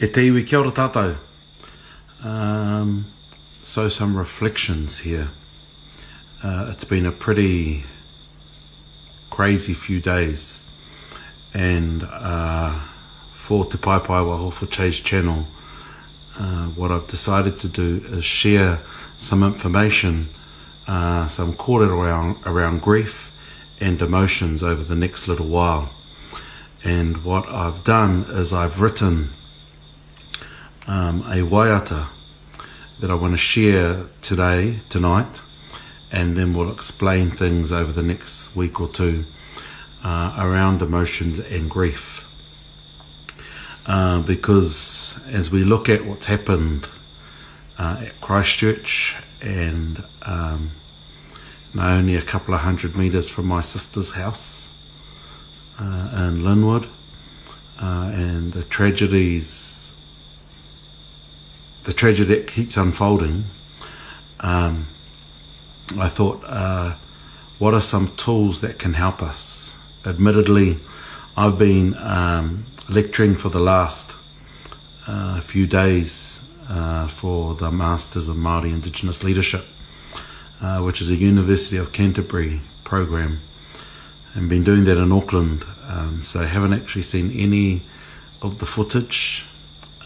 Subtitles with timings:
[0.00, 1.10] E te iwi, kia ora tātou.
[2.26, 3.06] Um,
[3.62, 5.30] so some reflections here.
[6.42, 7.84] Uh, it's been a pretty
[9.30, 10.64] crazy few days.
[11.54, 12.74] And uh,
[13.34, 15.46] for Te Pai Pai Waho for Chase Channel,
[16.40, 18.80] uh, what I've decided to do is share
[19.16, 20.28] some information,
[20.88, 23.30] uh, some kōrero around, around grief
[23.78, 25.90] and emotions over the next little while.
[26.82, 29.30] And what I've done is I've written...
[30.86, 32.08] um, a waiata
[33.00, 35.40] that I want to share today, tonight,
[36.12, 39.24] and then we'll explain things over the next week or two
[40.02, 42.30] uh, around emotions and grief.
[43.86, 46.88] Uh, because as we look at what's happened
[47.78, 50.70] uh, at Christchurch and um,
[51.78, 54.72] only a couple of hundred metres from my sister's house
[55.78, 56.88] uh, in Linwood,
[57.80, 59.73] uh, and the tragedies
[61.84, 63.44] the tragedy that keeps unfolding,
[64.40, 64.86] um,
[65.98, 66.96] I thought, uh,
[67.58, 69.76] what are some tools that can help us?
[70.04, 70.78] Admittedly,
[71.36, 74.16] I've been um, lecturing for the last
[75.06, 79.66] uh, few days uh, for the Masters of Māori Indigenous Leadership,
[80.62, 83.40] uh, which is a University of Canterbury program,
[84.34, 85.64] and been doing that in Auckland.
[85.86, 87.82] Um, so, I haven't actually seen any
[88.40, 89.44] of the footage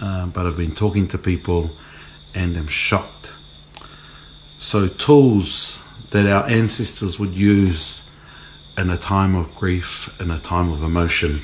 [0.01, 1.71] uh, but I've been talking to people
[2.35, 3.33] and I'm shocked.
[4.59, 8.09] So, tools that our ancestors would use
[8.77, 11.41] in a time of grief, in a time of emotion.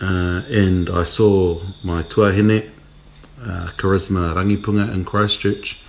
[0.00, 2.70] Uh, and I saw my tuahine,
[3.40, 5.80] uh, Charisma Rangipunga in Christchurch,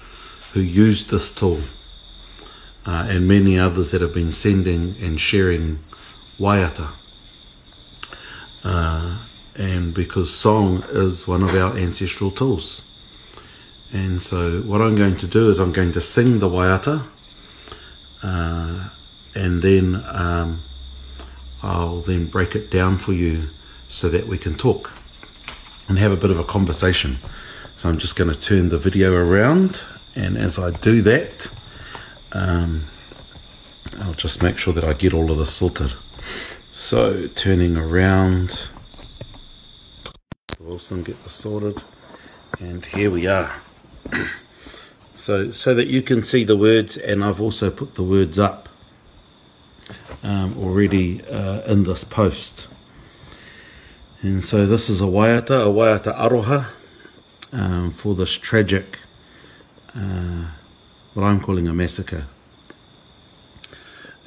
[0.54, 1.59] who used this tool,
[2.86, 5.80] uh, and many others that have been sending and sharing
[6.40, 6.92] waiata.
[8.64, 9.18] Uh,
[9.57, 12.84] and because song is one of our ancestral tools.
[13.91, 17.03] And so, what I'm going to do is I'm going to sing the waiata,
[18.22, 18.90] uh,
[19.34, 20.62] and then um,
[21.63, 23.50] I'll then break it down for you
[23.88, 24.91] so that we can talk
[25.88, 27.17] and have a bit of a conversation.
[27.75, 29.84] So, I'm just going to turn the video around,
[30.16, 31.50] and as I do that,
[32.34, 32.84] um,
[34.01, 35.94] I'll just make sure that I get all of this sorted.
[36.72, 38.67] So, turning around.
[40.67, 41.81] Wilson get this sorted.
[42.59, 43.53] And here we are.
[45.16, 48.67] so, so that you can see the words, and I've also put the words up
[50.23, 52.67] um, already uh, in this post.
[54.22, 56.66] And so, this is a waiata, a waiata aroha
[57.53, 58.99] um, for this tragic,
[59.95, 60.47] uh,
[61.13, 62.25] what I'm calling a massacre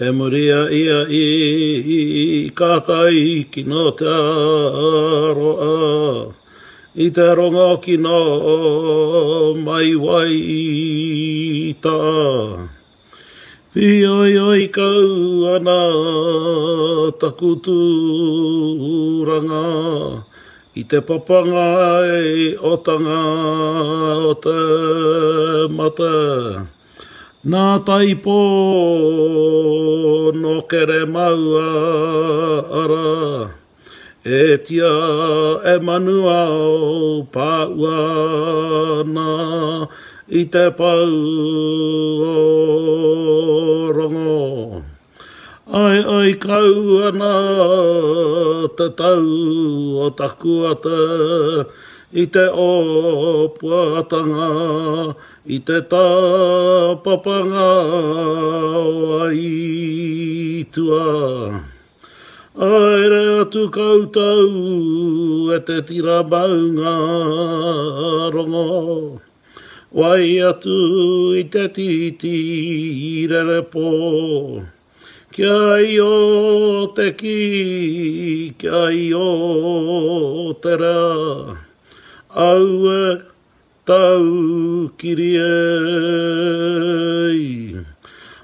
[0.00, 1.24] he muria ia i
[1.94, 3.24] i i kākai
[3.54, 5.74] ki nō te aroa.
[7.06, 8.14] I te ronga ki nō
[9.66, 10.38] mai wai
[11.84, 12.00] tā.
[13.74, 15.76] Pi oi oi kau ana
[17.24, 17.76] takutu
[19.30, 19.66] ranga.
[20.80, 21.68] I te papanga
[22.24, 24.60] e o O te
[25.80, 26.16] mata.
[27.42, 28.40] Nā tai pō
[30.38, 31.68] no kere maua
[32.80, 33.48] ara,
[34.22, 34.84] e tia
[35.64, 39.88] e manua o pāuana
[40.28, 41.08] i te pau
[42.28, 42.32] o
[43.96, 44.82] rongo.
[45.72, 51.64] Ai ai kauana te tau o takuata,
[52.12, 55.14] i te o puatanga,
[55.46, 57.70] i te tā papanga
[58.82, 61.62] o ai tua.
[62.58, 66.96] Ai rea tu kautau e te tira maunga
[68.34, 69.20] rongo,
[69.92, 74.66] wai atu i te titi rere pō.
[75.30, 81.68] Kia i o te ki, kia i o te rea
[82.34, 83.18] aua
[83.84, 85.50] tau kiria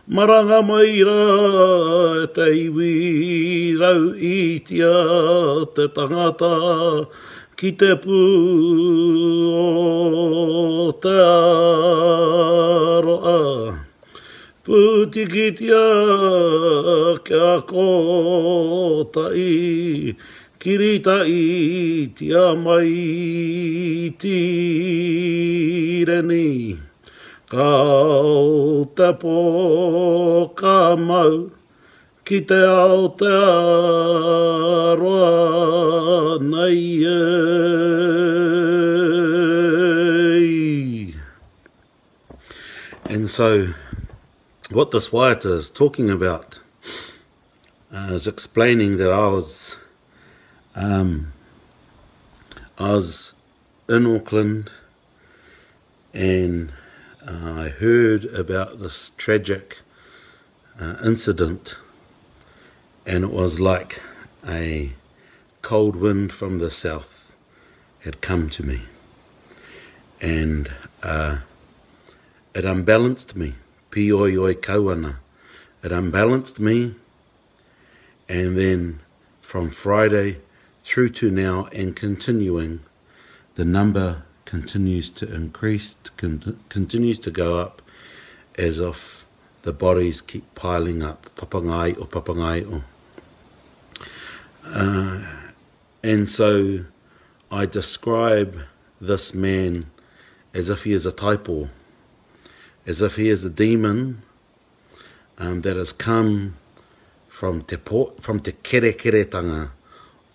[0.08, 4.90] Maranga mai rā te iwi rau i tia
[5.74, 7.06] te tangata
[7.56, 8.20] ki te pū
[9.54, 11.10] o te
[12.86, 13.34] aroa.
[14.62, 15.86] Pū tikitia
[17.26, 22.88] kia kōta i tia kirita i te amai
[24.18, 26.78] ti reni.
[27.48, 27.68] Ka
[28.26, 31.46] o te pō ka mau
[32.26, 35.22] ki te ao te aroa
[36.42, 37.16] nei e.
[43.08, 43.68] And so,
[44.72, 46.58] what this writer is talking about
[47.94, 49.76] uh, is explaining that I was
[50.76, 51.32] Um,
[52.78, 53.32] I was
[53.88, 54.70] in Auckland
[56.12, 56.70] and
[57.26, 59.78] uh, I heard about this tragic
[60.78, 61.76] uh, incident,
[63.06, 64.02] and it was like
[64.46, 64.92] a
[65.62, 67.32] cold wind from the south
[68.00, 68.82] had come to me,
[70.20, 70.70] and
[71.02, 71.38] uh,
[72.54, 73.54] it unbalanced me.
[73.90, 75.16] Pioi kawana,
[75.82, 76.94] it unbalanced me,
[78.28, 79.00] and then
[79.40, 80.36] from Friday
[80.86, 82.78] through to now and continuing.
[83.56, 87.82] The number continues to increase, con- continues to go up
[88.56, 89.24] as of
[89.62, 91.28] the bodies keep piling up.
[91.34, 92.82] Papangai o papangai o.
[94.66, 95.26] Uh,
[96.04, 96.84] and so
[97.50, 98.56] I describe
[99.00, 99.90] this man
[100.54, 101.68] as if he is a typo,
[102.86, 104.22] as if he is a demon
[105.36, 106.54] um, that has come
[107.28, 109.72] from te, po- from te kere kere tanga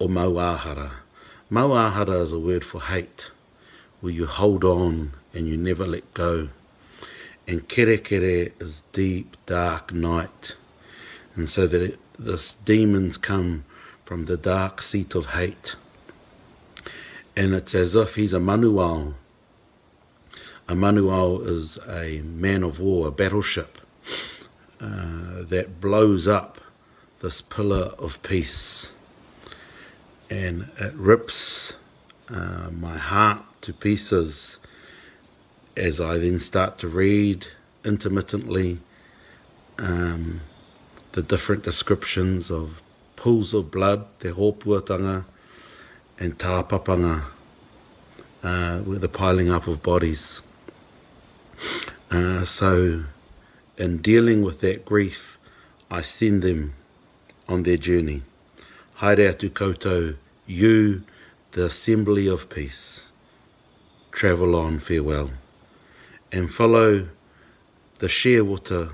[0.02, 3.30] o Mau ahara is a word for hate,
[4.00, 6.48] where you hold on and you never let go.
[7.48, 10.56] And kere kere is deep, dark night.
[11.36, 13.64] And so that it, this demons come
[14.06, 15.76] from the dark seat of hate.
[17.36, 19.14] And it's as if he's a manuau.
[20.70, 23.78] A manuau is a man of war, a battleship,
[24.80, 26.60] uh, that blows up
[27.22, 28.90] this pillar of peace
[30.32, 31.74] and it rips
[32.30, 34.58] uh, my heart to pieces
[35.76, 37.46] as I then start to read
[37.84, 38.80] intermittently
[39.78, 40.40] um,
[41.12, 42.82] the different descriptions of
[43.18, 45.26] pools of blood, te hōpuatanga
[46.18, 47.24] and tāpapanga,
[48.44, 50.42] uh, with the piling up of bodies.
[52.10, 53.04] Uh, so
[53.78, 55.38] in dealing with that grief,
[55.90, 56.74] I send them
[57.50, 58.24] on their journey.
[59.02, 60.16] Haere atu koutou,
[60.46, 61.02] you,
[61.54, 63.08] the assembly of peace,
[64.12, 65.32] travel on, farewell,
[66.32, 67.08] and follow
[67.98, 68.92] the shearwater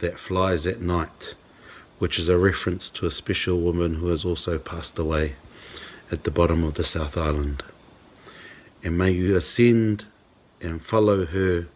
[0.00, 1.36] that flies at night,
[2.00, 5.36] which is a reference to a special woman who has also passed away
[6.10, 7.62] at the bottom of the South Island.
[8.82, 10.06] And may you ascend
[10.60, 11.68] and follow her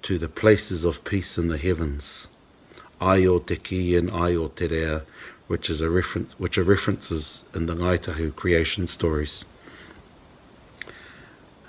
[0.00, 2.28] to the places of peace in the heavens.
[2.98, 5.02] Ai o te ki and ai o te rea,
[5.46, 9.44] which is a reference which are references in the Ngaitahu creation stories.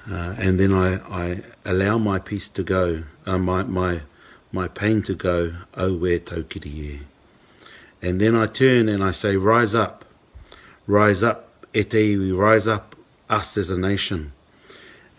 [0.09, 4.01] Uh, and then I, I allow my piece to go, uh, my, my,
[4.53, 6.19] my pain to go, O where
[6.65, 6.99] e
[8.01, 10.05] And then I turn and I say, Rise up,
[10.87, 12.95] rise up, Ete we rise up,
[13.29, 14.31] us as a nation,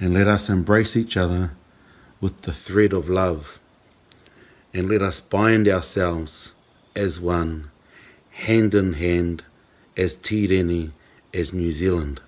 [0.00, 1.52] and let us embrace each other
[2.22, 3.60] with the thread of love,
[4.72, 6.54] and let us bind ourselves
[6.96, 7.70] as one.
[8.38, 9.44] hand in hand
[9.96, 10.92] as Tireni,
[11.34, 12.20] as New Zealand.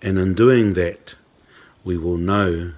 [0.00, 1.14] And in doing that,
[1.82, 2.72] we will know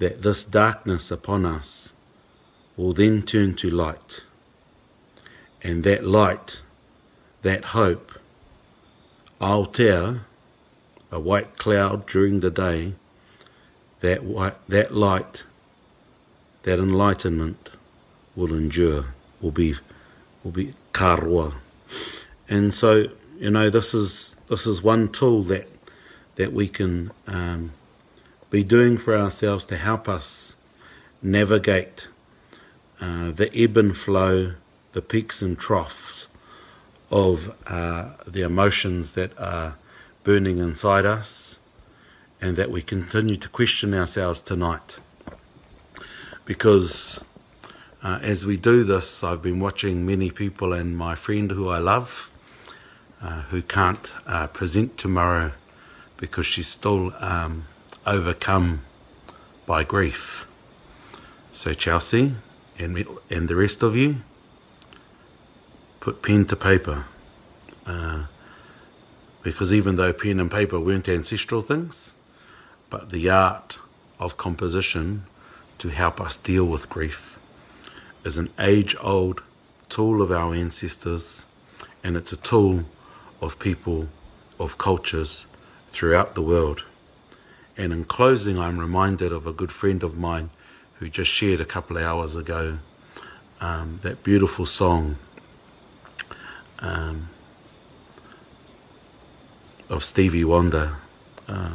[0.00, 1.92] that this darkness upon us
[2.76, 4.22] will then turn to light.
[5.62, 6.60] And that light,
[7.42, 8.18] that hope,
[9.40, 10.20] Aotea,
[11.12, 12.94] a white cloud during the day,
[14.00, 15.44] that, white, that light,
[16.64, 17.70] that enlightenment
[18.34, 19.76] will endure, will be,
[20.42, 21.52] will be karua.
[22.48, 23.08] And so,
[23.38, 25.68] you know, this is this is one tool that
[26.36, 27.72] that we can um,
[28.50, 30.56] be doing for ourselves to help us
[31.20, 32.06] navigate
[33.00, 34.52] uh, the ebb and flow,
[34.92, 36.28] the peaks and troughs
[37.10, 39.76] of uh, the emotions that are
[40.24, 41.58] burning inside us,
[42.40, 44.96] and that we continue to question ourselves tonight,
[46.46, 47.20] because.
[48.04, 51.78] Uh, as we do this, I've been watching many people and my friend who I
[51.78, 52.30] love,
[53.22, 55.52] uh, who can't uh, present tomorrow
[56.18, 57.64] because she's still um,
[58.06, 58.82] overcome
[59.64, 60.46] by grief.
[61.52, 62.34] So, Chelsea
[62.78, 64.16] and, me, and the rest of you,
[66.00, 67.06] put pen to paper.
[67.86, 68.24] Uh,
[69.42, 72.14] because even though pen and paper weren't ancestral things,
[72.90, 73.78] but the art
[74.18, 75.24] of composition
[75.78, 77.38] to help us deal with grief
[78.24, 79.42] is an age old
[79.88, 81.44] tool of our ancestors,
[82.02, 82.84] and it's a tool
[83.40, 84.08] of people,
[84.58, 85.46] of cultures
[85.88, 86.84] throughout the world.
[87.76, 90.50] And in closing, I'm reminded of a good friend of mine
[90.94, 92.78] who just shared a couple of hours ago
[93.60, 95.16] um, that beautiful song
[96.78, 97.28] um,
[99.88, 100.96] of Stevie Wonder.
[101.46, 101.72] Uh,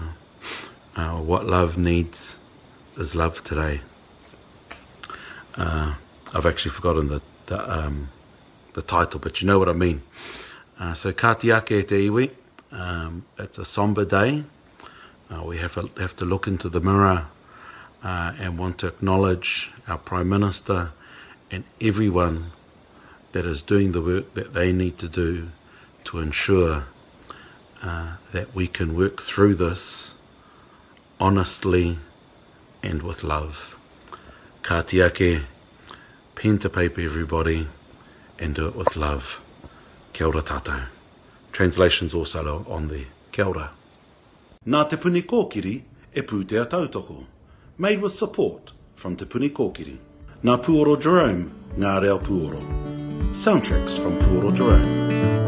[0.95, 2.37] uh, what love needs
[2.97, 3.81] is love today.
[5.55, 5.95] Uh,
[6.33, 8.09] I've actually forgotten the the, um,
[8.73, 10.03] the title, but you know what I mean.
[10.79, 12.29] Uh, so Katiake Te Iwi,
[12.71, 14.43] um, it's a somber day.
[15.35, 17.25] Uh, we have, a, have to look into the mirror
[18.03, 20.91] uh, and want to acknowledge our Prime Minister
[21.49, 22.51] and everyone
[23.31, 25.49] that is doing the work that they need to do
[26.03, 26.85] to ensure
[27.81, 30.13] uh, that we can work through this
[31.19, 31.97] honestly
[32.83, 33.75] and with love.
[34.61, 35.45] Kātiāke.
[36.39, 37.67] pen to paper everybody
[38.39, 39.41] and do it with love.
[40.13, 40.85] Kia ora tātou.
[41.51, 43.03] Translations also on the
[43.33, 43.69] Kia ora.
[44.67, 45.75] Nā te puni kōkiri
[46.15, 47.25] e pūtea tautoko.
[47.77, 49.97] Made with support from te puni kōkiri.
[50.45, 52.61] Nā Puoro Jerome, ngā reo Puoro.
[53.33, 55.38] Soundtracks from Puoro Jerome.